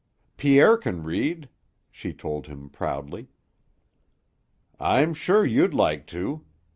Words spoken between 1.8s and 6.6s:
she told him proudly. "I'm sure you'd like to."